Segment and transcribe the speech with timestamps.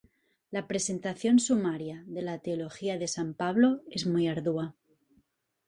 [0.49, 4.75] La presentación sumaria de la teología de san Pablo es muy ardua.